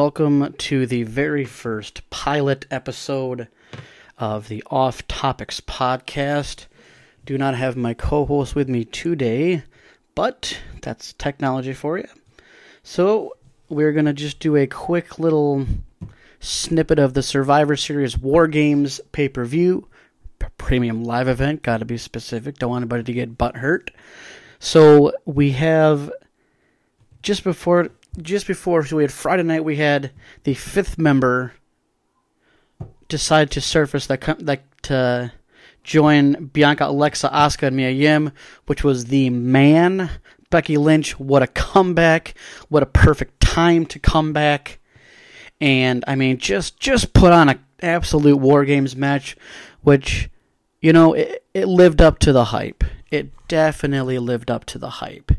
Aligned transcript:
Welcome 0.00 0.52
to 0.58 0.86
the 0.86 1.02
very 1.02 1.44
first 1.44 2.08
pilot 2.08 2.66
episode 2.70 3.48
of 4.16 4.46
the 4.46 4.62
Off 4.70 5.04
Topics 5.08 5.60
podcast. 5.60 6.66
Do 7.26 7.36
not 7.36 7.56
have 7.56 7.76
my 7.76 7.94
co 7.94 8.24
host 8.24 8.54
with 8.54 8.68
me 8.68 8.84
today, 8.84 9.64
but 10.14 10.56
that's 10.82 11.14
technology 11.14 11.72
for 11.72 11.98
you. 11.98 12.06
So, 12.84 13.36
we're 13.68 13.90
going 13.90 14.04
to 14.04 14.12
just 14.12 14.38
do 14.38 14.54
a 14.54 14.68
quick 14.68 15.18
little 15.18 15.66
snippet 16.38 17.00
of 17.00 17.14
the 17.14 17.22
Survivor 17.24 17.74
Series 17.74 18.16
War 18.16 18.46
Games 18.46 19.00
pay 19.10 19.28
per 19.28 19.44
view, 19.44 19.88
premium 20.58 21.02
live 21.02 21.26
event. 21.26 21.64
Got 21.64 21.78
to 21.78 21.84
be 21.84 21.98
specific. 21.98 22.58
Don't 22.58 22.70
want 22.70 22.82
anybody 22.82 23.02
to 23.02 23.12
get 23.12 23.36
butt 23.36 23.56
hurt. 23.56 23.90
So, 24.60 25.12
we 25.24 25.50
have 25.50 26.12
just 27.20 27.42
before 27.42 27.88
just 28.22 28.46
before 28.46 28.84
so 28.84 28.96
we 28.96 29.02
had 29.02 29.12
Friday 29.12 29.42
night 29.42 29.64
we 29.64 29.76
had 29.76 30.12
the 30.44 30.54
fifth 30.54 30.98
member 30.98 31.54
decide 33.08 33.50
to 33.50 33.60
surface 33.60 34.06
that 34.06 34.20
that 34.40 34.62
to 34.82 35.32
join 35.88 36.46
Bianca, 36.52 36.86
Alexa, 36.86 37.28
Asuka, 37.30 37.68
and 37.68 37.76
Mia 37.76 37.90
Yim, 37.90 38.32
which 38.66 38.84
was 38.84 39.06
the 39.06 39.30
man 39.30 40.10
Becky 40.50 40.76
Lynch. 40.76 41.18
What 41.18 41.42
a 41.42 41.46
comeback! 41.46 42.34
What 42.68 42.82
a 42.82 42.86
perfect 42.86 43.40
time 43.40 43.86
to 43.86 43.98
come 43.98 44.32
back! 44.32 44.78
And 45.60 46.04
I 46.06 46.14
mean, 46.14 46.38
just 46.38 46.78
just 46.78 47.12
put 47.12 47.32
on 47.32 47.48
an 47.48 47.64
absolute 47.82 48.36
War 48.36 48.64
Games 48.64 48.94
match, 48.94 49.36
which 49.82 50.30
you 50.80 50.92
know 50.92 51.14
it, 51.14 51.44
it 51.54 51.66
lived 51.66 52.00
up 52.00 52.18
to 52.20 52.32
the 52.32 52.46
hype. 52.46 52.84
It 53.10 53.30
definitely 53.48 54.18
lived 54.18 54.50
up 54.50 54.64
to 54.66 54.78
the 54.78 54.90
hype. 54.90 55.32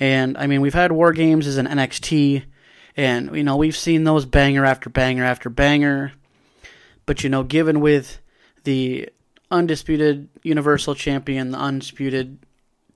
And 0.00 0.36
I 0.36 0.46
mean, 0.46 0.60
we've 0.60 0.74
had 0.74 0.92
War 0.92 1.12
Games 1.12 1.46
as 1.46 1.56
an 1.56 1.66
NXT, 1.66 2.44
and 2.96 3.34
you 3.36 3.44
know 3.44 3.56
we've 3.56 3.76
seen 3.76 4.04
those 4.04 4.24
banger 4.24 4.64
after 4.64 4.90
banger 4.90 5.24
after 5.24 5.48
banger. 5.48 6.12
But 7.06 7.22
you 7.22 7.30
know, 7.30 7.42
given 7.42 7.80
with 7.80 8.20
the 8.64 9.08
undisputed 9.50 10.28
Universal 10.42 10.96
Champion, 10.96 11.50
the 11.50 11.58
undisputed 11.58 12.38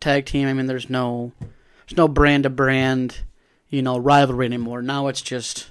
tag 0.01 0.27
team, 0.27 0.49
I 0.49 0.53
mean, 0.53 0.67
there's 0.67 0.91
no 0.91 1.33
there's 1.41 1.97
no 1.97 2.09
brand 2.09 2.45
to 2.45 2.51
brand, 2.51 3.21
you 3.69 3.83
know, 3.83 3.99
rivalry 3.99 4.47
anymore. 4.47 4.83
Now 4.83 5.07
it's 5.07 5.23
just 5.23 5.71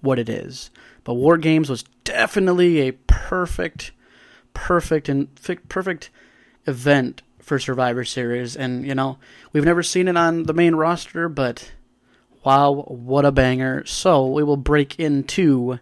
what 0.00 0.18
it 0.18 0.28
is. 0.28 0.70
But 1.04 1.14
War 1.14 1.36
Games 1.36 1.70
was 1.70 1.84
definitely 2.04 2.80
a 2.80 2.92
perfect, 2.92 3.92
perfect 4.54 5.08
and 5.08 5.28
perfect 5.68 6.10
event 6.66 7.22
for 7.40 7.58
Survivor 7.58 8.04
Series, 8.04 8.56
and 8.56 8.86
you 8.86 8.94
know 8.94 9.18
we've 9.52 9.64
never 9.64 9.82
seen 9.82 10.08
it 10.08 10.16
on 10.16 10.44
the 10.44 10.54
main 10.54 10.74
roster, 10.74 11.28
but 11.28 11.72
wow, 12.44 12.84
what 12.88 13.24
a 13.24 13.32
banger! 13.32 13.84
So 13.86 14.26
we 14.26 14.42
will 14.42 14.56
break 14.56 14.98
into 14.98 15.78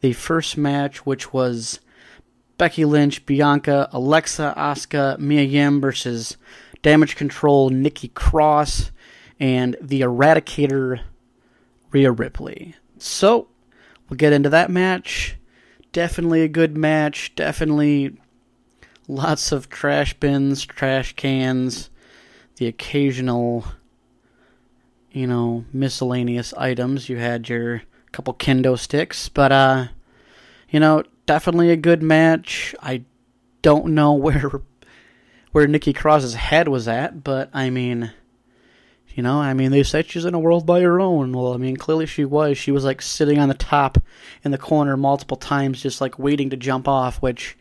the 0.00 0.12
first 0.12 0.56
match, 0.56 1.06
which 1.06 1.32
was 1.32 1.80
Becky 2.58 2.84
Lynch, 2.84 3.24
Bianca, 3.24 3.88
Alexa, 3.92 4.54
Asuka, 4.56 5.18
Mia 5.18 5.42
Yim 5.42 5.80
versus 5.80 6.36
Damage 6.82 7.16
Control, 7.16 7.70
Nikki 7.70 8.08
Cross, 8.08 8.90
and 9.40 9.76
the 9.80 10.02
Eradicator, 10.02 11.00
Rhea 11.90 12.12
Ripley. 12.12 12.74
So 12.98 13.48
we'll 14.08 14.16
get 14.16 14.32
into 14.32 14.48
that 14.50 14.70
match. 14.70 15.36
Definitely 15.92 16.42
a 16.42 16.48
good 16.48 16.76
match. 16.76 17.34
Definitely 17.34 18.16
lots 19.12 19.52
of 19.52 19.68
trash 19.68 20.14
bins, 20.14 20.64
trash 20.64 21.14
cans, 21.14 21.90
the 22.56 22.66
occasional, 22.66 23.64
you 25.10 25.26
know, 25.26 25.64
miscellaneous 25.72 26.54
items. 26.54 27.08
You 27.08 27.18
had 27.18 27.48
your 27.48 27.82
couple 28.10 28.34
kendo 28.34 28.78
sticks, 28.78 29.28
but 29.28 29.52
uh, 29.52 29.86
you 30.70 30.80
know, 30.80 31.04
definitely 31.26 31.70
a 31.70 31.76
good 31.76 32.02
match. 32.02 32.74
I 32.82 33.04
don't 33.60 33.94
know 33.94 34.12
where 34.14 34.62
where 35.52 35.66
Nikki 35.66 35.92
Cross's 35.92 36.34
head 36.34 36.68
was 36.68 36.88
at, 36.88 37.22
but 37.22 37.50
I 37.52 37.68
mean, 37.68 38.12
you 39.14 39.22
know, 39.22 39.38
I 39.38 39.52
mean, 39.52 39.70
they 39.70 39.82
said 39.82 40.06
she's 40.06 40.24
in 40.24 40.32
a 40.32 40.38
world 40.38 40.64
by 40.64 40.80
her 40.80 40.98
own. 40.98 41.32
Well, 41.32 41.52
I 41.52 41.58
mean, 41.58 41.76
clearly 41.76 42.06
she 42.06 42.24
was. 42.24 42.56
She 42.56 42.70
was 42.70 42.84
like 42.84 43.02
sitting 43.02 43.38
on 43.38 43.48
the 43.48 43.54
top 43.54 43.98
in 44.42 44.50
the 44.50 44.58
corner 44.58 44.96
multiple 44.96 45.36
times, 45.36 45.82
just 45.82 46.00
like 46.00 46.18
waiting 46.18 46.48
to 46.50 46.56
jump 46.56 46.88
off, 46.88 47.20
which 47.20 47.58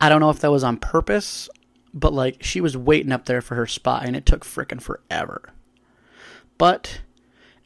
I 0.00 0.08
don't 0.08 0.20
know 0.20 0.30
if 0.30 0.40
that 0.40 0.50
was 0.50 0.64
on 0.64 0.78
purpose, 0.78 1.48
but 1.92 2.12
like 2.12 2.42
she 2.42 2.60
was 2.60 2.76
waiting 2.76 3.12
up 3.12 3.26
there 3.26 3.40
for 3.40 3.54
her 3.54 3.66
spot 3.66 4.06
and 4.06 4.16
it 4.16 4.26
took 4.26 4.44
frickin' 4.44 4.80
forever. 4.80 5.50
But 6.58 7.00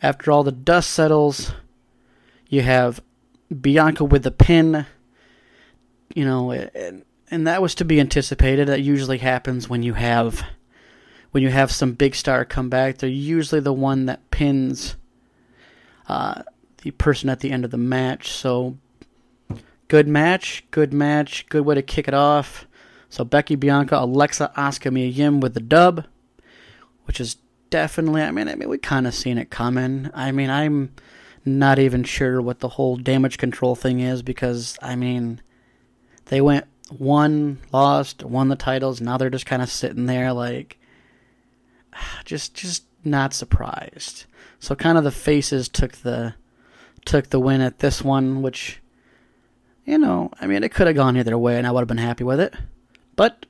after 0.02 0.30
all 0.30 0.42
the 0.42 0.52
dust 0.52 0.90
settles, 0.90 1.52
you 2.48 2.62
have 2.62 3.00
Bianca 3.60 4.04
with 4.04 4.22
the 4.22 4.30
pin, 4.30 4.86
you 6.14 6.24
know, 6.24 6.50
and, 6.50 7.04
and 7.30 7.46
that 7.46 7.62
was 7.62 7.74
to 7.76 7.84
be 7.84 8.00
anticipated. 8.00 8.68
That 8.68 8.82
usually 8.82 9.18
happens 9.18 9.68
when 9.68 9.82
you 9.82 9.94
have 9.94 10.44
when 11.30 11.42
you 11.42 11.50
have 11.50 11.72
some 11.72 11.94
big 11.94 12.14
star 12.14 12.44
come 12.44 12.68
back. 12.68 12.98
They're 12.98 13.10
usually 13.10 13.60
the 13.60 13.72
one 13.72 14.06
that 14.06 14.30
pins 14.30 14.94
uh, 16.08 16.42
the 16.82 16.92
person 16.92 17.28
at 17.28 17.40
the 17.40 17.50
end 17.50 17.64
of 17.64 17.72
the 17.72 17.76
match. 17.76 18.30
So 18.30 18.78
Good 19.94 20.08
match, 20.08 20.64
good 20.72 20.92
match, 20.92 21.46
good 21.48 21.64
way 21.64 21.76
to 21.76 21.80
kick 21.80 22.08
it 22.08 22.14
off. 22.14 22.66
So 23.10 23.24
Becky 23.24 23.54
Bianca, 23.54 23.96
Alexa, 23.96 24.50
Asuka, 24.56 24.92
Mia 24.92 25.06
Yim 25.06 25.38
with 25.38 25.54
the 25.54 25.60
dub, 25.60 26.04
which 27.04 27.20
is 27.20 27.36
definitely. 27.70 28.20
I 28.20 28.32
mean, 28.32 28.48
I 28.48 28.56
mean, 28.56 28.68
we 28.68 28.76
kind 28.76 29.06
of 29.06 29.14
seen 29.14 29.38
it 29.38 29.50
coming. 29.50 30.10
I 30.12 30.32
mean, 30.32 30.50
I'm 30.50 30.92
not 31.44 31.78
even 31.78 32.02
sure 32.02 32.42
what 32.42 32.58
the 32.58 32.70
whole 32.70 32.96
damage 32.96 33.38
control 33.38 33.76
thing 33.76 34.00
is 34.00 34.20
because 34.22 34.76
I 34.82 34.96
mean, 34.96 35.40
they 36.24 36.40
went 36.40 36.66
one, 36.90 37.60
lost, 37.72 38.24
won 38.24 38.48
the 38.48 38.56
titles. 38.56 39.00
Now 39.00 39.16
they're 39.16 39.30
just 39.30 39.46
kind 39.46 39.62
of 39.62 39.70
sitting 39.70 40.06
there 40.06 40.32
like, 40.32 40.76
just, 42.24 42.54
just 42.54 42.82
not 43.04 43.32
surprised. 43.32 44.24
So 44.58 44.74
kind 44.74 44.98
of 44.98 45.04
the 45.04 45.12
faces 45.12 45.68
took 45.68 45.92
the 45.98 46.34
took 47.04 47.30
the 47.30 47.38
win 47.38 47.60
at 47.60 47.78
this 47.78 48.02
one, 48.02 48.42
which 48.42 48.80
you 49.84 49.98
know, 49.98 50.30
I 50.40 50.46
mean, 50.46 50.64
it 50.64 50.72
could 50.72 50.86
have 50.86 50.96
gone 50.96 51.16
either 51.16 51.36
way, 51.36 51.58
and 51.58 51.66
I 51.66 51.70
would 51.70 51.80
have 51.80 51.88
been 51.88 51.98
happy 51.98 52.24
with 52.24 52.40
it. 52.40 52.54
But 53.16 53.46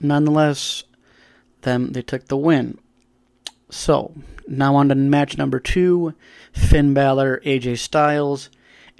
nonetheless, 0.00 0.84
them 1.62 1.92
they 1.92 2.02
took 2.02 2.26
the 2.26 2.36
win. 2.36 2.78
So 3.70 4.14
now 4.46 4.74
on 4.76 4.88
to 4.88 4.94
match 4.94 5.38
number 5.38 5.60
two: 5.60 6.14
Finn 6.52 6.94
Balor, 6.94 7.40
AJ 7.44 7.78
Styles. 7.78 8.50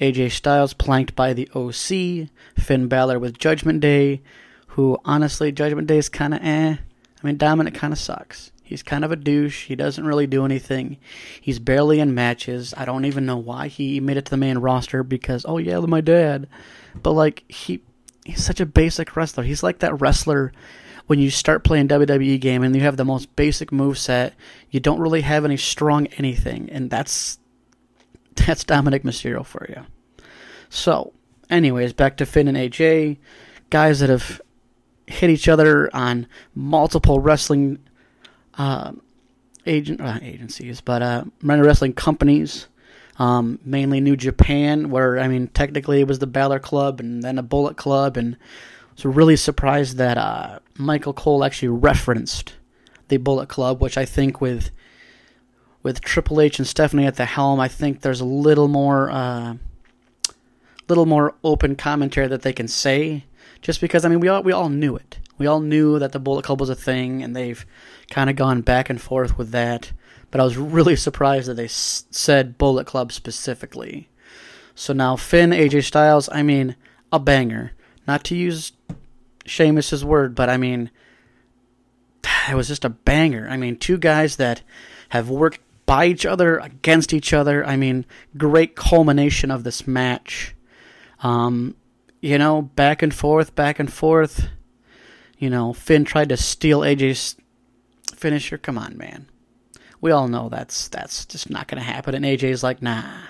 AJ 0.00 0.32
Styles 0.32 0.72
planked 0.72 1.14
by 1.14 1.32
the 1.32 1.48
OC. 1.54 2.28
Finn 2.56 2.88
Balor 2.88 3.18
with 3.18 3.38
Judgment 3.38 3.80
Day, 3.80 4.22
who 4.68 4.98
honestly, 5.04 5.52
Judgment 5.52 5.88
Day 5.88 5.98
is 5.98 6.08
kind 6.08 6.34
of 6.34 6.40
eh. 6.42 6.76
I 6.76 7.26
mean, 7.26 7.38
Dominik 7.38 7.74
kind 7.74 7.92
of 7.92 7.98
sucks. 7.98 8.51
He's 8.72 8.82
kind 8.82 9.04
of 9.04 9.12
a 9.12 9.16
douche. 9.16 9.66
He 9.66 9.76
doesn't 9.76 10.06
really 10.06 10.26
do 10.26 10.46
anything. 10.46 10.96
He's 11.40 11.58
barely 11.58 12.00
in 12.00 12.14
matches. 12.14 12.72
I 12.74 12.86
don't 12.86 13.04
even 13.04 13.26
know 13.26 13.36
why 13.36 13.68
he 13.68 14.00
made 14.00 14.16
it 14.16 14.24
to 14.24 14.30
the 14.30 14.38
main 14.38 14.56
roster 14.56 15.02
because 15.02 15.44
oh 15.46 15.58
yeah, 15.58 15.78
my 15.80 16.00
dad. 16.00 16.48
But 17.02 17.12
like 17.12 17.44
he 17.48 17.82
he's 18.24 18.42
such 18.42 18.60
a 18.60 18.66
basic 18.66 19.14
wrestler. 19.14 19.44
He's 19.44 19.62
like 19.62 19.80
that 19.80 20.00
wrestler 20.00 20.52
when 21.06 21.18
you 21.18 21.28
start 21.28 21.64
playing 21.64 21.88
WWE 21.88 22.40
game 22.40 22.62
and 22.62 22.74
you 22.74 22.80
have 22.80 22.96
the 22.96 23.04
most 23.04 23.36
basic 23.36 23.70
move 23.70 23.98
set, 23.98 24.34
you 24.70 24.80
don't 24.80 25.00
really 25.00 25.20
have 25.20 25.44
any 25.44 25.58
strong 25.58 26.06
anything, 26.16 26.70
and 26.70 26.88
that's 26.90 27.38
that's 28.34 28.64
Dominik 28.64 29.02
Mysterio 29.02 29.44
for 29.44 29.66
you. 29.68 29.84
So, 30.70 31.12
anyways, 31.50 31.92
back 31.92 32.16
to 32.16 32.24
Finn 32.24 32.48
and 32.48 32.56
AJ, 32.56 33.18
guys 33.68 34.00
that 34.00 34.08
have 34.08 34.40
hit 35.06 35.28
each 35.28 35.48
other 35.48 35.94
on 35.94 36.26
multiple 36.54 37.20
wrestling 37.20 37.78
uh, 38.58 38.92
agent 39.66 40.00
uh, 40.00 40.18
agencies, 40.22 40.80
but 40.80 41.02
uh, 41.02 41.24
wrestling 41.42 41.94
companies. 41.94 42.66
Um, 43.18 43.58
mainly 43.62 44.00
New 44.00 44.16
Japan, 44.16 44.88
where 44.88 45.18
I 45.18 45.28
mean, 45.28 45.48
technically 45.48 46.00
it 46.00 46.08
was 46.08 46.18
the 46.18 46.26
Balor 46.26 46.60
Club 46.60 46.98
and 46.98 47.22
then 47.22 47.38
a 47.38 47.42
Bullet 47.42 47.76
Club, 47.76 48.16
and 48.16 48.38
so 48.96 49.10
really 49.10 49.36
surprised 49.36 49.98
that 49.98 50.16
uh, 50.16 50.60
Michael 50.78 51.12
Cole 51.12 51.44
actually 51.44 51.68
referenced 51.68 52.54
the 53.08 53.18
Bullet 53.18 53.50
Club, 53.50 53.82
which 53.82 53.98
I 53.98 54.06
think 54.06 54.40
with 54.40 54.70
with 55.82 56.00
Triple 56.00 56.40
H 56.40 56.58
and 56.58 56.66
Stephanie 56.66 57.06
at 57.06 57.16
the 57.16 57.26
helm, 57.26 57.60
I 57.60 57.68
think 57.68 58.00
there's 58.00 58.20
a 58.20 58.24
little 58.24 58.68
more 58.68 59.10
uh, 59.10 59.56
little 60.88 61.06
more 61.06 61.34
open 61.44 61.76
commentary 61.76 62.28
that 62.28 62.42
they 62.42 62.52
can 62.52 62.68
say. 62.68 63.24
Just 63.60 63.80
because 63.80 64.04
I 64.04 64.08
mean, 64.08 64.20
we 64.20 64.28
all 64.28 64.42
we 64.42 64.52
all 64.52 64.68
knew 64.68 64.96
it. 64.96 65.18
We 65.42 65.48
all 65.48 65.58
knew 65.58 65.98
that 65.98 66.12
the 66.12 66.20
Bullet 66.20 66.44
Club 66.44 66.60
was 66.60 66.70
a 66.70 66.76
thing, 66.76 67.20
and 67.20 67.34
they've 67.34 67.66
kind 68.12 68.30
of 68.30 68.36
gone 68.36 68.60
back 68.60 68.88
and 68.88 69.00
forth 69.00 69.36
with 69.36 69.50
that. 69.50 69.90
But 70.30 70.40
I 70.40 70.44
was 70.44 70.56
really 70.56 70.94
surprised 70.94 71.48
that 71.48 71.54
they 71.54 71.64
s- 71.64 72.04
said 72.12 72.58
Bullet 72.58 72.86
Club 72.86 73.10
specifically. 73.10 74.08
So 74.76 74.92
now 74.92 75.16
Finn, 75.16 75.50
AJ 75.50 75.82
Styles, 75.82 76.28
I 76.30 76.44
mean, 76.44 76.76
a 77.10 77.18
banger. 77.18 77.72
Not 78.06 78.22
to 78.26 78.36
use 78.36 78.70
Sheamus's 79.44 80.04
word, 80.04 80.36
but 80.36 80.48
I 80.48 80.58
mean, 80.58 80.92
it 82.48 82.54
was 82.54 82.68
just 82.68 82.84
a 82.84 82.90
banger. 82.90 83.48
I 83.50 83.56
mean, 83.56 83.76
two 83.76 83.98
guys 83.98 84.36
that 84.36 84.62
have 85.08 85.28
worked 85.28 85.58
by 85.86 86.06
each 86.06 86.24
other, 86.24 86.58
against 86.58 87.12
each 87.12 87.32
other. 87.32 87.66
I 87.66 87.74
mean, 87.74 88.06
great 88.36 88.76
culmination 88.76 89.50
of 89.50 89.64
this 89.64 89.88
match. 89.88 90.54
Um, 91.20 91.74
you 92.20 92.38
know, 92.38 92.62
back 92.62 93.02
and 93.02 93.12
forth, 93.12 93.56
back 93.56 93.80
and 93.80 93.92
forth. 93.92 94.46
You 95.42 95.50
know, 95.50 95.72
Finn 95.72 96.04
tried 96.04 96.28
to 96.28 96.36
steal 96.36 96.82
AJ's 96.82 97.34
finisher. 98.14 98.56
Come 98.56 98.78
on, 98.78 98.96
man. 98.96 99.28
We 100.00 100.12
all 100.12 100.28
know 100.28 100.48
that's 100.48 100.86
that's 100.86 101.26
just 101.26 101.50
not 101.50 101.66
going 101.66 101.82
to 101.82 101.84
happen. 101.84 102.14
And 102.14 102.24
AJ's 102.24 102.62
like, 102.62 102.80
nah. 102.80 103.22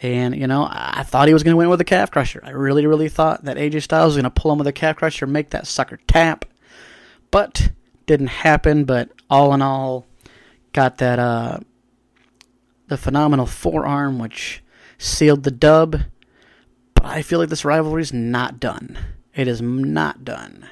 And, 0.00 0.36
you 0.36 0.46
know, 0.46 0.68
I 0.70 1.02
thought 1.02 1.26
he 1.26 1.34
was 1.34 1.42
going 1.42 1.54
to 1.54 1.56
win 1.56 1.68
with 1.68 1.80
a 1.80 1.84
calf 1.84 2.12
crusher. 2.12 2.40
I 2.44 2.50
really, 2.50 2.86
really 2.86 3.08
thought 3.08 3.42
that 3.42 3.56
AJ 3.56 3.82
Styles 3.82 4.14
was 4.14 4.22
going 4.22 4.32
to 4.32 4.40
pull 4.40 4.52
him 4.52 4.58
with 4.58 4.68
a 4.68 4.72
calf 4.72 4.94
crusher, 4.94 5.26
make 5.26 5.50
that 5.50 5.66
sucker 5.66 5.98
tap. 6.06 6.44
But 7.32 7.72
didn't 8.06 8.28
happen. 8.28 8.84
But 8.84 9.10
all 9.28 9.52
in 9.52 9.62
all, 9.62 10.06
got 10.72 10.98
that, 10.98 11.18
uh, 11.18 11.58
the 12.86 12.96
phenomenal 12.96 13.46
forearm, 13.46 14.20
which 14.20 14.62
sealed 14.96 15.42
the 15.42 15.50
dub. 15.50 16.02
But 16.94 17.04
I 17.04 17.22
feel 17.22 17.40
like 17.40 17.48
this 17.48 17.64
rivalry 17.64 18.02
is 18.02 18.12
not 18.12 18.60
done. 18.60 18.96
It 19.34 19.48
is 19.48 19.60
not 19.60 20.24
done. 20.24 20.68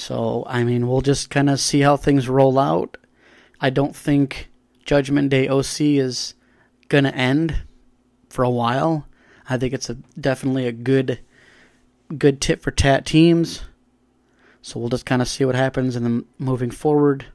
So, 0.00 0.44
I 0.46 0.64
mean, 0.64 0.88
we'll 0.88 1.02
just 1.02 1.28
kind 1.28 1.50
of 1.50 1.60
see 1.60 1.80
how 1.80 1.98
things 1.98 2.26
roll 2.26 2.58
out. 2.58 2.96
I 3.60 3.68
don't 3.68 3.94
think 3.94 4.48
Judgment 4.86 5.28
Day 5.28 5.46
OC 5.46 5.80
is 5.82 6.32
going 6.88 7.04
to 7.04 7.14
end 7.14 7.64
for 8.30 8.42
a 8.42 8.48
while. 8.48 9.06
I 9.46 9.58
think 9.58 9.74
it's 9.74 9.90
a 9.90 9.96
definitely 10.18 10.66
a 10.66 10.72
good 10.72 11.20
good 12.16 12.40
tip 12.40 12.62
for 12.62 12.70
tat 12.70 13.04
teams. 13.04 13.60
So 14.62 14.80
we'll 14.80 14.88
just 14.88 15.04
kind 15.04 15.20
of 15.20 15.28
see 15.28 15.44
what 15.44 15.54
happens 15.54 15.96
in 15.96 16.04
the 16.04 16.24
moving 16.38 16.70
forward. 16.70 17.26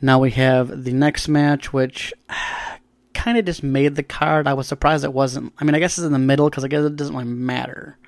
Now 0.00 0.20
we 0.20 0.30
have 0.30 0.84
the 0.84 0.92
next 0.92 1.26
match, 1.26 1.72
which 1.72 2.14
kind 3.12 3.36
of 3.36 3.44
just 3.44 3.64
made 3.64 3.96
the 3.96 4.04
card. 4.04 4.46
I 4.46 4.54
was 4.54 4.68
surprised 4.68 5.04
it 5.04 5.12
wasn't. 5.12 5.52
I 5.58 5.64
mean, 5.64 5.74
I 5.74 5.80
guess 5.80 5.98
it's 5.98 6.06
in 6.06 6.12
the 6.12 6.18
middle 6.20 6.48
because 6.48 6.64
I 6.64 6.68
guess 6.68 6.84
it 6.84 6.94
doesn't 6.94 7.16
really 7.16 7.26
matter. 7.26 7.98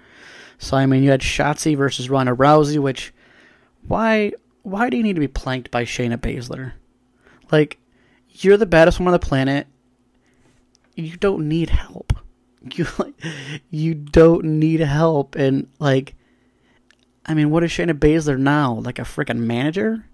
So 0.59 0.77
I 0.77 0.87
mean, 0.87 1.03
you 1.03 1.11
had 1.11 1.23
Shotzi 1.23 1.77
versus 1.77 2.09
Ronda 2.09 2.37
Rousey, 2.37 2.79
which 2.79 3.13
why 3.87 4.33
why 4.63 4.91
do 4.91 4.97
you 4.97 5.03
need 5.03 5.15
to 5.15 5.21
be 5.21 5.29
planked 5.29 5.71
by 5.71 5.85
Shayna 5.85 6.17
Baszler? 6.17 6.73
Like, 7.51 7.79
you're 8.29 8.57
the 8.57 8.67
baddest 8.67 8.99
woman 8.99 9.13
on 9.13 9.21
the 9.21 9.27
planet 9.27 9.67
you 10.95 11.17
don't 11.17 11.49
need 11.49 11.71
help. 11.71 12.13
You 12.77 12.87
like, 12.97 13.15
you 13.71 13.93
don't 13.93 14.45
need 14.45 14.79
help, 14.79 15.35
and 15.35 15.67
like, 15.81 16.15
I 17.27 17.35
mean, 17.35 17.51
what 17.51 17.65
is 17.65 17.73
Shayna 17.73 17.99
Baszler 17.99 18.39
now? 18.39 18.75
Like 18.75 19.01
a 19.01 19.03
freaking 19.03 19.39
manager? 19.41 20.05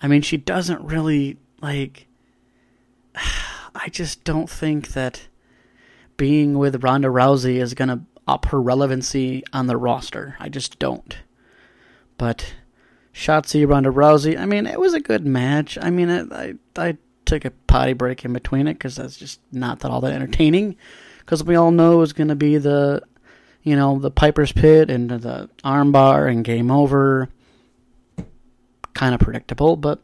I 0.00 0.06
mean, 0.06 0.22
she 0.22 0.36
doesn't 0.36 0.80
really 0.82 1.36
like. 1.60 2.06
I 3.74 3.88
just 3.90 4.22
don't 4.22 4.48
think 4.48 4.90
that 4.90 5.26
being 6.16 6.56
with 6.56 6.84
Ronda 6.84 7.08
Rousey 7.08 7.56
is 7.56 7.74
gonna 7.74 8.04
up 8.28 8.44
her 8.46 8.62
relevancy 8.62 9.42
on 9.52 9.66
the 9.66 9.76
roster. 9.76 10.36
I 10.38 10.48
just 10.48 10.78
don't. 10.78 11.18
But 12.18 12.54
Shotzi 13.18 13.68
Ronda 13.68 13.90
Rousey, 13.90 14.38
I 14.38 14.46
mean, 14.46 14.64
it 14.64 14.78
was 14.78 14.94
a 14.94 15.00
good 15.00 15.26
match. 15.26 15.76
I 15.82 15.90
mean, 15.90 16.08
I 16.08 16.20
I, 16.30 16.54
I 16.76 16.98
took 17.24 17.44
a 17.44 17.50
potty 17.50 17.92
break 17.92 18.24
in 18.24 18.32
between 18.32 18.68
it 18.68 18.74
because 18.74 18.94
that's 18.94 19.16
just 19.16 19.40
not 19.50 19.80
that 19.80 19.90
all 19.90 20.00
that 20.02 20.12
entertaining. 20.12 20.76
Because 21.18 21.42
we 21.42 21.56
all 21.56 21.72
know 21.72 22.00
it's 22.02 22.12
going 22.12 22.28
to 22.28 22.36
be 22.36 22.58
the, 22.58 23.02
you 23.64 23.74
know, 23.74 23.98
the 23.98 24.12
Piper's 24.12 24.52
Pit 24.52 24.88
and 24.88 25.10
the 25.10 25.50
armbar 25.64 26.30
and 26.30 26.44
game 26.44 26.70
over. 26.70 27.28
Kind 28.94 29.14
of 29.14 29.20
predictable, 29.20 29.74
but 29.74 30.00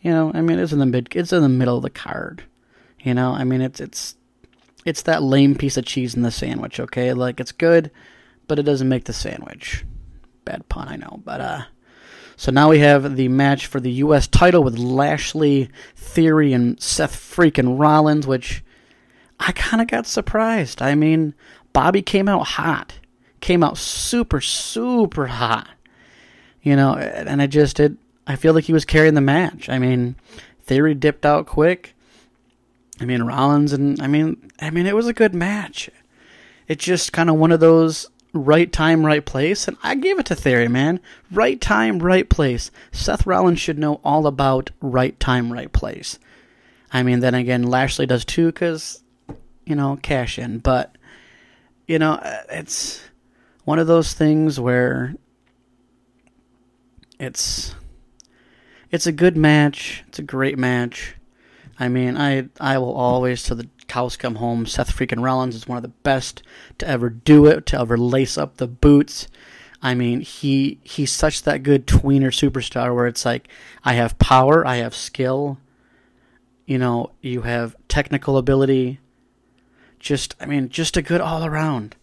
you 0.00 0.10
know, 0.10 0.32
I 0.34 0.40
mean, 0.40 0.58
it's 0.58 0.72
in 0.72 0.78
the 0.78 0.86
mid, 0.86 1.08
it's 1.14 1.34
in 1.34 1.42
the 1.42 1.48
middle 1.48 1.76
of 1.76 1.82
the 1.82 1.90
card. 1.90 2.44
You 3.00 3.12
know, 3.12 3.32
I 3.32 3.44
mean, 3.44 3.60
it's 3.60 3.80
it's 3.80 4.16
it's 4.86 5.02
that 5.02 5.22
lame 5.22 5.56
piece 5.56 5.76
of 5.76 5.84
cheese 5.84 6.14
in 6.14 6.22
the 6.22 6.30
sandwich. 6.30 6.80
Okay, 6.80 7.12
like 7.12 7.38
it's 7.38 7.52
good, 7.52 7.90
but 8.48 8.58
it 8.58 8.62
doesn't 8.62 8.88
make 8.88 9.04
the 9.04 9.12
sandwich. 9.12 9.84
Bad 10.46 10.70
pun, 10.70 10.88
I 10.88 10.96
know, 10.96 11.20
but 11.22 11.40
uh 11.42 11.62
so 12.40 12.50
now 12.50 12.70
we 12.70 12.78
have 12.78 13.16
the 13.16 13.28
match 13.28 13.66
for 13.66 13.80
the 13.80 13.92
U.S. 13.92 14.26
title 14.26 14.64
with 14.64 14.78
Lashley, 14.78 15.68
Theory, 15.94 16.54
and 16.54 16.80
Seth 16.80 17.14
freaking 17.14 17.78
Rollins, 17.78 18.26
which 18.26 18.64
I 19.38 19.52
kind 19.52 19.82
of 19.82 19.88
got 19.88 20.06
surprised. 20.06 20.80
I 20.80 20.94
mean, 20.94 21.34
Bobby 21.74 22.00
came 22.00 22.30
out 22.30 22.46
hot, 22.46 22.94
came 23.42 23.62
out 23.62 23.76
super, 23.76 24.40
super 24.40 25.26
hot. 25.26 25.68
You 26.62 26.76
know, 26.76 26.94
and 26.94 27.42
I 27.42 27.46
just 27.46 27.76
did. 27.76 27.98
I 28.26 28.36
feel 28.36 28.54
like 28.54 28.64
he 28.64 28.72
was 28.72 28.86
carrying 28.86 29.12
the 29.12 29.20
match. 29.20 29.68
I 29.68 29.78
mean, 29.78 30.16
Theory 30.62 30.94
dipped 30.94 31.26
out 31.26 31.44
quick. 31.44 31.94
I 33.02 33.04
mean, 33.04 33.20
Rollins 33.20 33.74
and 33.74 34.00
I 34.00 34.06
mean, 34.06 34.50
I 34.58 34.70
mean, 34.70 34.86
it 34.86 34.96
was 34.96 35.06
a 35.06 35.12
good 35.12 35.34
match. 35.34 35.90
It's 36.68 36.86
just 36.86 37.12
kind 37.12 37.28
of 37.28 37.36
one 37.36 37.52
of 37.52 37.60
those 37.60 38.08
right 38.32 38.72
time, 38.72 39.04
right 39.04 39.24
place, 39.24 39.66
and 39.66 39.76
I 39.82 39.94
gave 39.94 40.18
it 40.18 40.26
to 40.26 40.34
Theory, 40.34 40.68
man. 40.68 41.00
Right 41.30 41.60
time, 41.60 41.98
right 41.98 42.28
place. 42.28 42.70
Seth 42.92 43.26
Rollins 43.26 43.60
should 43.60 43.78
know 43.78 44.00
all 44.04 44.26
about 44.26 44.70
right 44.80 45.18
time, 45.18 45.52
right 45.52 45.72
place. 45.72 46.18
I 46.92 47.02
mean, 47.02 47.20
then 47.20 47.34
again, 47.34 47.62
Lashley 47.64 48.06
does 48.06 48.24
too, 48.24 48.46
because, 48.46 49.02
you 49.64 49.74
know, 49.76 49.98
cash 50.02 50.38
in. 50.38 50.58
But, 50.58 50.96
you 51.86 51.98
know, 51.98 52.12
uh, 52.12 52.42
it's 52.50 53.02
one 53.64 53.78
of 53.78 53.86
those 53.86 54.12
things 54.12 54.58
where 54.58 55.14
it's 57.18 57.74
it's 58.90 59.06
a 59.06 59.12
good 59.12 59.36
match. 59.36 60.02
It's 60.08 60.18
a 60.18 60.22
great 60.22 60.58
match. 60.58 61.14
I 61.80 61.88
mean, 61.88 62.18
I 62.18 62.48
I 62.60 62.76
will 62.76 62.92
always 62.92 63.42
to 63.44 63.54
the 63.54 63.66
cows 63.88 64.16
come 64.18 64.36
home. 64.36 64.66
Seth 64.66 64.94
freaking 64.94 65.24
Rollins 65.24 65.54
is 65.54 65.66
one 65.66 65.78
of 65.78 65.82
the 65.82 65.88
best 65.88 66.42
to 66.78 66.86
ever 66.86 67.08
do 67.08 67.46
it, 67.46 67.64
to 67.66 67.80
ever 67.80 67.96
lace 67.96 68.36
up 68.36 68.58
the 68.58 68.68
boots. 68.68 69.26
I 69.82 69.94
mean, 69.94 70.20
he 70.20 70.78
he's 70.82 71.10
such 71.10 71.42
that 71.44 71.62
good 71.62 71.86
tweener 71.86 72.28
superstar 72.28 72.94
where 72.94 73.06
it's 73.06 73.24
like 73.24 73.48
I 73.82 73.94
have 73.94 74.18
power, 74.18 74.64
I 74.66 74.76
have 74.76 74.94
skill, 74.94 75.58
you 76.66 76.76
know, 76.76 77.12
you 77.22 77.42
have 77.42 77.74
technical 77.88 78.36
ability. 78.36 79.00
Just 79.98 80.36
I 80.38 80.44
mean, 80.44 80.68
just 80.68 80.98
a 80.98 81.02
good 81.02 81.22
all 81.22 81.46
around. 81.46 81.96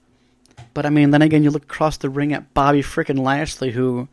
But 0.73 0.87
I 0.87 0.89
mean, 0.89 1.11
then 1.11 1.21
again, 1.21 1.43
you 1.43 1.51
look 1.51 1.63
across 1.63 1.97
the 1.97 2.09
ring 2.09 2.33
at 2.33 2.53
Bobby 2.55 2.81
freaking 2.81 3.19
Lashley, 3.19 3.71
who, 3.71 4.07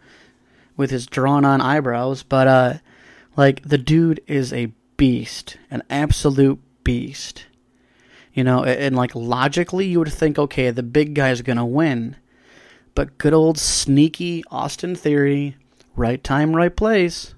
with 0.76 0.90
his 0.90 1.06
drawn 1.06 1.46
on 1.46 1.62
eyebrows, 1.62 2.22
but 2.22 2.46
uh, 2.46 2.74
like 3.34 3.62
the 3.62 3.78
dude 3.78 4.20
is 4.26 4.52
a 4.52 4.72
beast, 4.96 5.56
an 5.70 5.82
absolute 5.90 6.60
beast. 6.82 7.46
You 8.32 8.42
know, 8.42 8.64
and 8.64 8.96
like 8.96 9.14
logically, 9.14 9.86
you 9.86 10.00
would 10.00 10.12
think, 10.12 10.38
okay, 10.38 10.70
the 10.70 10.82
big 10.82 11.14
guy's 11.14 11.42
going 11.42 11.56
to 11.56 11.64
win. 11.64 12.16
But 12.94 13.18
good 13.18 13.32
old 13.32 13.58
sneaky 13.58 14.42
Austin 14.50 14.96
Theory, 14.96 15.56
right 15.94 16.22
time, 16.22 16.54
right 16.54 16.74
place, 16.74 17.34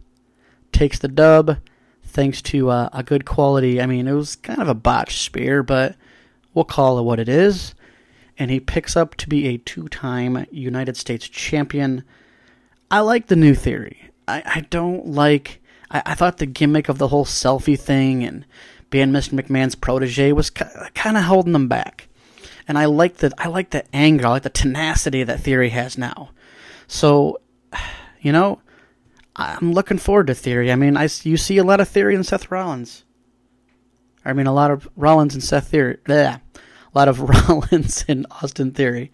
takes 0.73 0.99
the 0.99 1.09
dub 1.09 1.59
thanks 2.03 2.41
to 2.41 2.71
uh, 2.71 2.89
a 2.95 3.03
good 3.03 3.27
quality. 3.27 3.81
I 3.81 3.87
mean, 3.87 4.09
it 4.09 4.13
was 4.15 4.37
kind 4.37 4.63
of 4.63 4.69
a 4.69 4.75
botched 4.75 5.23
spear, 5.23 5.63
but 5.63 5.97
we'll 6.55 6.65
call 6.65 6.99
it 6.99 7.03
what 7.03 7.21
it 7.21 7.29
is. 7.29 7.75
And 8.39 8.51
he 8.51 8.59
picks 8.59 8.97
up 8.97 9.15
to 9.17 9.29
be 9.29 9.47
a 9.49 9.59
two 9.59 9.89
time 9.89 10.47
United 10.51 10.97
States 10.97 11.29
champion. 11.29 12.05
I 12.91 13.01
like 13.01 13.27
the 13.27 13.37
new 13.37 13.55
theory. 13.55 14.11
I, 14.27 14.43
I 14.47 14.61
don't 14.71 15.07
like. 15.07 15.61
I, 15.91 16.03
I 16.07 16.15
thought 16.15 16.39
the 16.39 16.47
gimmick 16.47 16.89
of 16.89 16.99
the 16.99 17.09
whole 17.09 17.25
selfie 17.25 17.79
thing 17.79 18.25
and 18.25 18.45
being 18.91 19.09
Mr. 19.09 19.39
McMahon's 19.39 19.75
protege 19.75 20.33
was 20.33 20.51
kind 20.51 21.17
of 21.17 21.25
holding 21.25 21.53
them 21.53 21.69
back. 21.69 22.09
And 22.69 22.77
I 22.79 22.87
like 22.87 23.19
the 23.19 23.33
I 23.39 23.49
like 23.49 23.71
the 23.71 23.85
anger, 23.95 24.27
I 24.27 24.31
like 24.31 24.43
the 24.43 24.51
tenacity 24.51 25.23
that 25.23 25.41
Theory 25.41 25.71
has 25.71 25.97
now. 25.97 26.31
So, 26.89 27.41
you 28.21 28.33
know, 28.33 28.61
I'm 29.37 29.73
looking 29.73 29.99
forward 29.99 30.27
to 30.29 30.35
Theory. 30.35 30.73
I 30.73 30.77
mean, 30.77 30.97
I 30.97 31.09
you 31.23 31.37
see 31.37 31.59
a 31.59 31.65
lot 31.65 31.81
of 31.81 31.89
Theory 31.89 32.15
in 32.15 32.25
Seth 32.25 32.51
Rollins. 32.51 33.05
I 34.25 34.33
mean, 34.33 34.49
a 34.49 34.53
lot 34.53 34.73
of 34.73 34.89
Rollins 34.97 35.35
and 35.35 35.45
Seth 35.45 35.69
Theory. 35.69 35.99
Bleh, 36.05 36.41
a 36.41 36.99
lot 36.99 37.09
of 37.09 37.21
Rollins 37.49 38.05
and 38.09 38.27
Austin 38.43 38.73
Theory. 38.73 39.13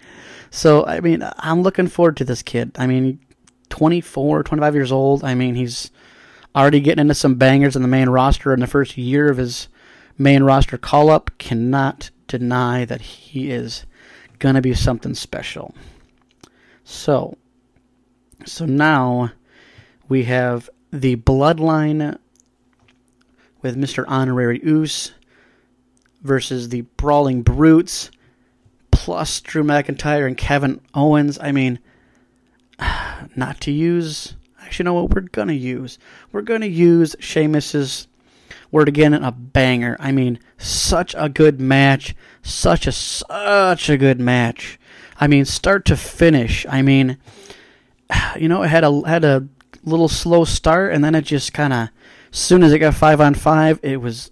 So, 0.51 0.87
I 0.87 1.01
mean, 1.01 1.23
I'm 1.39 1.63
looking 1.63 1.89
forward 1.89 2.17
to 2.19 2.25
this 2.25 2.43
kid. 2.43 2.73
I 2.79 2.87
mean, 2.87 3.21
24, 3.69 4.43
25 4.43 4.75
years 4.75 4.93
old. 4.93 5.25
I 5.25 5.35
mean, 5.35 5.55
he's 5.55 5.91
already 6.55 6.81
getting 6.81 7.03
into 7.03 7.15
some 7.15 7.37
bangers 7.37 7.77
in 7.77 7.83
the 7.83 7.89
main 7.89 8.09
roster 8.09 8.53
in 8.53 8.61
the 8.61 8.67
first 8.67 8.97
year 8.97 9.31
of 9.31 9.39
his 9.39 9.69
main 10.19 10.43
roster 10.43 10.79
call 10.79 11.11
up. 11.11 11.31
Cannot 11.39 12.11
deny 12.27 12.85
that 12.85 13.01
he 13.01 13.51
is 13.51 13.87
going 14.39 14.55
to 14.55 14.63
be 14.63 14.75
something 14.75 15.15
special. 15.15 15.75
So, 16.85 17.37
so 18.45 18.67
now 18.67 19.33
we 20.09 20.25
have 20.25 20.69
the 20.93 21.17
bloodline 21.17 22.19
with 23.63 23.77
Mr. 23.77 24.05
Honorary 24.09 24.61
Uce 24.65 25.13
versus 26.23 26.69
the 26.69 26.83
Brawling 26.97 27.43
Brutes 27.43 28.11
plus 28.91 29.41
Drew 29.41 29.65
McIntyre 29.65 30.27
and 30.27 30.37
Kevin 30.37 30.81
Owens. 30.95 31.39
I 31.41 31.53
mean, 31.53 31.79
not 33.37 33.61
to 33.63 33.73
use 33.73 34.35
you 34.79 34.85
know 34.85 34.95
what 34.95 35.11
we're 35.11 35.23
gonna 35.23 35.53
use? 35.53 35.99
We're 36.31 36.43
gonna 36.43 36.67
use 36.67 37.17
Sheamus's 37.19 38.07
word 38.71 38.89
again, 38.89 39.15
a 39.15 39.31
banger. 39.31 39.97
I 40.01 40.13
mean, 40.13 40.39
such 40.59 41.15
a 41.17 41.29
good 41.29 41.61
match, 41.61 42.15
such 42.43 42.87
a 42.87 42.93
such 42.93 43.89
a 43.89 43.97
good 43.97 44.21
match. 44.21 44.79
I 45.21 45.27
mean, 45.29 45.45
start 45.45 45.85
to 45.87 45.97
finish. 45.97 46.67
I 46.69 46.83
mean, 46.83 47.19
you 48.39 48.49
know, 48.49 48.63
it 48.63 48.69
had 48.69 48.85
a 48.85 49.03
had 49.07 49.25
a 49.25 49.47
little 49.85 50.09
slow 50.09 50.45
start, 50.45 50.93
and 50.93 51.05
then 51.05 51.15
it 51.15 51.25
just 51.25 51.53
kind 51.53 51.73
of, 51.73 51.89
as 52.33 52.39
soon 52.39 52.63
as 52.63 52.73
it 52.73 52.79
got 52.81 52.95
five 52.95 53.21
on 53.21 53.35
five, 53.35 53.79
it 53.83 53.99
was 53.99 54.31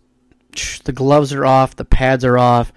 the 0.85 0.93
gloves 0.93 1.33
are 1.33 1.47
off, 1.47 1.77
the 1.77 1.85
pads 1.85 2.25
are 2.25 2.39
off, 2.39 2.73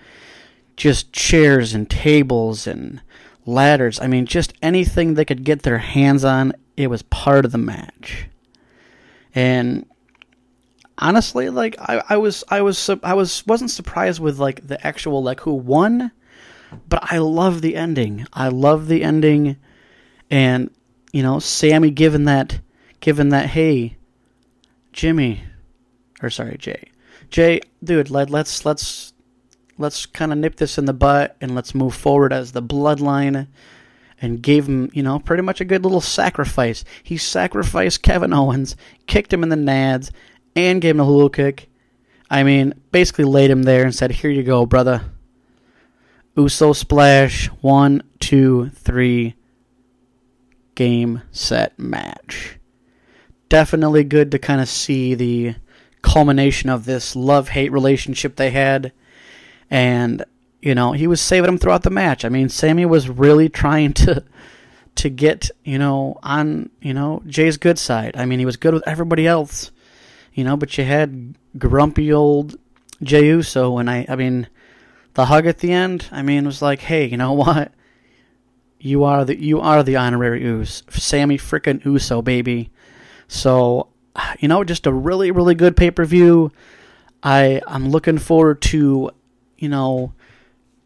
just 0.75 1.12
chairs 1.12 1.74
and 1.74 1.89
tables 1.89 2.67
and 2.67 3.01
ladders. 3.46 4.00
I 4.00 4.08
mean, 4.08 4.25
just 4.25 4.53
anything 4.62 5.13
they 5.13 5.25
could 5.25 5.43
get 5.43 5.63
their 5.63 5.79
hands 5.79 6.24
on, 6.24 6.53
it 6.77 6.87
was 6.87 7.01
part 7.03 7.45
of 7.45 7.51
the 7.51 7.57
match. 7.57 8.27
And 9.35 9.85
honestly, 10.97 11.49
like 11.49 11.75
I, 11.79 12.03
I 12.09 12.17
was, 12.17 12.43
I 12.49 12.61
was, 12.61 12.89
I 13.03 13.13
was, 13.13 13.45
wasn't 13.47 13.71
surprised 13.71 14.19
with 14.19 14.39
like 14.39 14.67
the 14.67 14.85
actual 14.85 15.23
like 15.23 15.41
who 15.41 15.53
won, 15.53 16.11
but 16.87 17.11
I 17.11 17.17
love 17.19 17.61
the 17.61 17.75
ending. 17.75 18.27
I 18.33 18.49
love 18.49 18.87
the 18.87 19.03
ending, 19.03 19.57
and 20.29 20.69
you 21.11 21.23
know, 21.23 21.39
Sami 21.39 21.91
given 21.91 22.25
that, 22.25 22.59
given 22.99 23.29
that, 23.29 23.47
hey, 23.47 23.97
Jimmy, 24.91 25.43
or 26.21 26.29
sorry, 26.29 26.57
Jey, 26.57 26.89
Jey, 27.29 27.61
dude, 27.83 28.09
let, 28.09 28.29
let's 28.29 28.65
let's 28.65 29.13
let's 29.77 30.05
kind 30.05 30.31
of 30.31 30.37
nip 30.37 30.55
this 30.55 30.77
in 30.77 30.85
the 30.85 30.93
butt 30.93 31.35
and 31.41 31.55
let's 31.55 31.75
move 31.75 31.95
forward 31.95 32.31
as 32.31 32.51
the 32.51 32.61
bloodline 32.61 33.47
and 34.23 34.41
gave 34.41 34.67
him, 34.67 34.89
you 34.93 35.03
know, 35.03 35.19
pretty 35.19 35.43
much 35.43 35.59
a 35.59 35.65
good 35.65 35.83
little 35.83 36.01
sacrifice. 36.01 36.85
He 37.03 37.17
sacrificed 37.17 38.01
Kevin 38.01 38.31
Owens, 38.31 38.77
kicked 39.05 39.33
him 39.33 39.43
in 39.43 39.49
the 39.49 39.57
nads, 39.57 40.11
and 40.55 40.81
gave 40.81 40.95
him 40.95 41.01
a 41.01 41.03
Helluva 41.03 41.33
Kick. 41.33 41.69
I 42.29 42.43
mean, 42.43 42.73
basically 42.93 43.25
laid 43.25 43.51
him 43.51 43.63
there 43.63 43.83
and 43.83 43.93
said, 43.93 44.11
Here 44.11 44.31
you 44.31 44.41
go, 44.41 44.65
brother. 44.65 45.01
Uso 46.37 46.71
splash. 46.71 47.47
One, 47.59 48.01
two, 48.21 48.69
three. 48.69 49.35
Game, 50.75 51.21
set, 51.31 51.77
match. 51.77 52.57
Definitely 53.49 54.05
good 54.05 54.31
to 54.31 54.39
kind 54.39 54.61
of 54.61 54.69
see 54.69 55.15
the 55.15 55.55
culmination 56.01 56.69
of 56.69 56.85
this 56.85 57.13
love 57.13 57.49
hate 57.49 57.73
relationship 57.73 58.37
they 58.37 58.51
had. 58.51 58.93
And 59.69 60.23
you 60.63 60.74
know, 60.74 60.93
he 60.93 61.08
was 61.08 61.20
saving 61.20 61.50
him 61.50 61.58
throughout 61.58 61.84
the 61.84 61.89
match. 61.89 62.24
I 62.24 62.29
mean, 62.29 62.48
Sami 62.48 62.86
was 62.86 63.10
really 63.10 63.50
trying 63.50 63.91
to 63.93 64.24
to 64.96 65.10
get, 65.10 65.51
you 65.65 65.77
know, 65.77 66.17
on, 66.24 66.70
you 66.79 66.93
know, 66.93 67.22
Jey's 67.27 67.58
good 67.58 67.77
side. 67.77 68.15
I 68.15 68.25
mean, 68.25 68.39
he 68.39 68.46
was 68.46 68.58
good 68.58 68.74
with 68.74 68.88
everybody 68.88 69.27
else, 69.27 69.72
you 70.34 70.43
know, 70.43 70.55
but 70.55 70.77
you 70.77 70.86
had 70.86 71.36
grumpy 71.58 72.13
old 72.13 72.55
Jay 73.01 73.25
Uso, 73.25 73.77
and 73.77 73.89
I, 73.89 74.05
I 74.08 74.15
mean, 74.15 74.48
the 75.15 75.25
hug 75.25 75.48
at 75.48 75.58
the 75.58 75.74
end, 75.74 76.08
I 76.12 76.22
mean, 76.22 76.46
was 76.46 76.62
like, 76.62 76.79
hey, 76.79 77.08
you 77.08 77.17
know 77.17 77.34
what? 77.46 77.74
You 78.79 79.03
are 79.03 79.25
the 79.25 79.38
you 79.38 79.60
are 79.60 79.84
the 79.84 79.98
honorary 79.98 80.43
Uso, 80.43 80.86
Sami 80.91 81.38
freaking 81.38 81.84
Uso, 81.84 82.22
baby. 82.22 82.72
So, 83.27 83.89
you 84.39 84.48
know, 84.48 84.63
just 84.63 84.88
a 84.88 84.93
really 84.93 85.29
really 85.32 85.55
good 85.55 85.75
pay 85.75 85.91
per 85.91 86.05
view. 86.05 86.53
I 87.22 87.62
I'm 87.67 87.89
looking 87.89 88.17
forward 88.17 88.62
to, 88.63 89.12
you 89.58 89.70
know, 89.70 90.13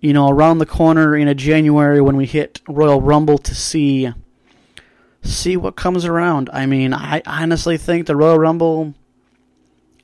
you 0.07 0.13
know, 0.13 0.29
around 0.29 0.59
the 0.59 0.65
corner 0.65 1.17
in 1.17 1.27
a 1.27 1.35
January 1.35 1.99
when 1.99 2.15
we 2.15 2.25
hit 2.25 2.61
Royal 2.65 3.01
Rumble 3.01 3.37
to 3.39 3.53
see 3.53 4.09
see 5.21 5.57
what 5.57 5.75
comes 5.75 6.05
around. 6.05 6.49
I 6.53 6.65
mean, 6.65 6.93
I 6.93 7.21
honestly 7.25 7.75
think 7.75 8.07
the 8.07 8.15
Royal 8.15 8.39
Rumble 8.39 8.93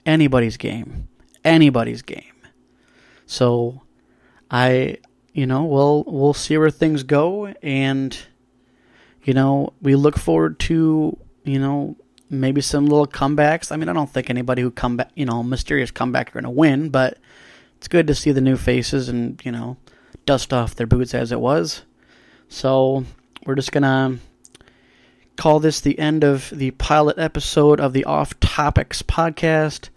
anybody's 0.06 0.58
game. 0.58 1.08
Anybody's 1.46 2.02
game. 2.02 2.34
So 3.28 3.82
I 4.52 4.98
you 5.32 5.48
know, 5.48 5.64
we'll 5.64 6.04
we'll 6.06 6.34
see 6.34 6.58
where 6.58 6.70
things 6.70 7.04
go 7.04 7.46
and 7.64 8.18
you 9.24 9.34
know, 9.34 9.72
we 9.82 9.96
look 9.96 10.18
forward 10.18 10.60
to, 10.60 11.18
you 11.46 11.60
know, 11.60 11.96
maybe 12.30 12.60
some 12.60 12.88
little 12.88 13.08
comebacks. 13.08 13.72
I 13.72 13.78
mean, 13.78 13.88
I 13.88 13.94
don't 13.94 14.10
think 14.10 14.30
anybody 14.30 14.64
who 14.64 14.70
come 14.70 14.98
back, 14.98 15.12
you 15.16 15.26
know, 15.26 15.44
mysterious 15.44 15.92
comeback 15.92 16.28
are 16.28 16.42
going 16.42 16.44
to 16.44 16.50
win, 16.50 16.90
but 16.90 17.20
it's 17.78 17.88
good 17.88 18.06
to 18.08 18.16
see 18.16 18.34
the 18.34 18.42
new 18.42 18.58
faces 18.58 19.08
and, 19.08 19.42
you 19.46 19.52
know, 19.54 19.78
dust 20.26 20.54
off 20.54 20.76
their 20.76 20.88
boots 20.88 21.14
as 21.14 21.32
it 21.32 21.40
was. 21.40 21.84
So 22.50 23.06
we're 23.46 23.56
just 23.56 23.72
to 23.84 24.20
call 25.36 25.60
this 25.60 25.82
the 25.82 25.98
end 26.00 26.24
of 26.24 26.50
the 26.52 26.72
pilot 26.72 27.18
episode 27.18 27.80
of 27.80 27.94
the 27.94 28.06
Off 28.06 28.40
Topics 28.40 29.02
podcast. 29.02 29.90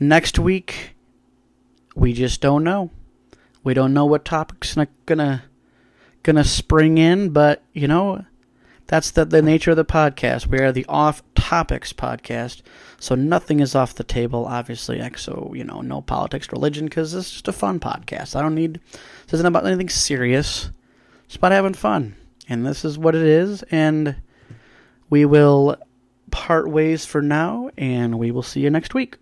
Next 0.00 0.38
week, 0.38 0.94
we 1.94 2.12
just 2.12 2.40
don't 2.40 2.64
know. 2.64 2.90
We 3.64 3.74
don't 3.74 3.92
know 3.92 4.06
what 4.06 4.24
topics 4.24 4.76
are 4.76 4.86
gonna 5.06 5.42
gonna 6.22 6.44
spring 6.44 6.98
in, 6.98 7.30
but 7.30 7.62
you 7.72 7.88
know, 7.88 8.24
that's 8.88 9.10
the, 9.10 9.24
the 9.24 9.42
nature 9.42 9.70
of 9.70 9.76
the 9.76 9.84
podcast. 9.84 10.46
We 10.46 10.58
are 10.58 10.72
the 10.72 10.86
off 10.88 11.22
topics 11.34 11.92
podcast, 11.92 12.62
so 12.98 13.14
nothing 13.14 13.60
is 13.60 13.74
off 13.74 13.94
the 13.94 14.02
table. 14.02 14.46
Obviously, 14.46 15.00
so 15.16 15.52
you 15.54 15.62
know, 15.62 15.82
no 15.82 16.00
politics, 16.00 16.50
religion, 16.50 16.86
because 16.86 17.12
this 17.12 17.26
is 17.26 17.32
just 17.32 17.48
a 17.48 17.52
fun 17.52 17.78
podcast. 17.78 18.34
I 18.34 18.40
don't 18.42 18.54
need. 18.54 18.80
This 19.26 19.34
isn't 19.34 19.46
about 19.46 19.66
anything 19.66 19.90
serious. 19.90 20.70
It's 21.26 21.36
about 21.36 21.52
having 21.52 21.74
fun, 21.74 22.16
and 22.48 22.66
this 22.66 22.84
is 22.84 22.98
what 22.98 23.14
it 23.14 23.22
is. 23.22 23.62
And 23.64 24.16
we 25.10 25.26
will 25.26 25.76
part 26.30 26.70
ways 26.70 27.04
for 27.04 27.20
now, 27.20 27.70
and 27.76 28.18
we 28.18 28.30
will 28.30 28.42
see 28.42 28.60
you 28.60 28.70
next 28.70 28.94
week. 28.94 29.18